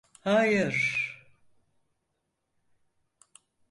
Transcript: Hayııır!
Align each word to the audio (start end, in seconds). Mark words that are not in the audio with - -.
Hayııır! 0.23 1.17